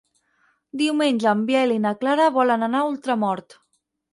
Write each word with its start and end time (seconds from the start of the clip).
Diumenge 0.81 1.27
en 1.33 1.45
Biel 1.51 1.75
i 1.75 1.79
na 1.83 1.93
Clara 2.01 2.33
volen 2.39 2.69
anar 2.71 2.81
a 2.81 2.89
Ultramort. 2.95 3.61